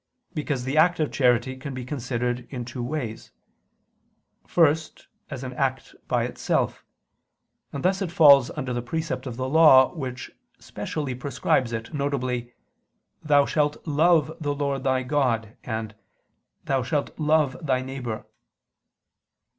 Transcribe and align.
Because 0.33 0.63
the 0.63 0.77
act 0.77 0.99
of 0.99 1.11
charity 1.11 1.55
can 1.55 1.75
be 1.75 1.85
considered 1.85 2.47
in 2.49 2.65
two 2.65 2.81
ways. 2.81 3.29
First, 4.47 5.05
as 5.29 5.43
an 5.43 5.53
act 5.53 5.93
by 6.07 6.23
itself: 6.23 6.83
and 7.71 7.85
thus 7.85 8.01
it 8.01 8.11
falls 8.11 8.49
under 8.49 8.73
the 8.73 8.81
precept 8.81 9.27
of 9.27 9.37
the 9.37 9.47
law 9.47 9.93
which 9.93 10.31
specially 10.57 11.13
prescribes 11.13 11.71
it, 11.71 11.89
viz. 11.89 12.43
"Thou 13.21 13.45
shalt 13.45 13.85
love 13.85 14.35
the 14.41 14.55
Lord 14.55 14.83
thy 14.83 15.03
God," 15.03 15.55
and 15.63 15.93
"Thou 16.65 16.81
shalt 16.81 17.19
love 17.19 17.55
thy 17.63 17.83
neighbor." 17.83 18.25